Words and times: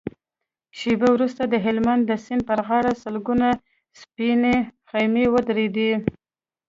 شېبه 0.79 1.07
وروسته 1.15 1.43
د 1.47 1.55
هلمند 1.65 2.01
د 2.05 2.11
سيند 2.25 2.41
پر 2.49 2.59
غاړه 2.67 2.93
سلګونه 3.03 3.47
سپينې 3.99 4.55
خيمې 4.89 5.25
ودرېدې. 5.33 5.91